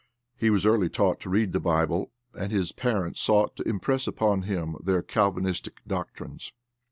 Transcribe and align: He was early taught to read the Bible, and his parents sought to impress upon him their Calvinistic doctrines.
He 0.35 0.49
was 0.49 0.65
early 0.65 0.89
taught 0.89 1.19
to 1.19 1.29
read 1.29 1.51
the 1.53 1.59
Bible, 1.59 2.09
and 2.33 2.51
his 2.51 2.71
parents 2.71 3.21
sought 3.21 3.55
to 3.57 3.69
impress 3.69 4.07
upon 4.07 4.41
him 4.41 4.77
their 4.83 5.03
Calvinistic 5.03 5.79
doctrines. 5.85 6.51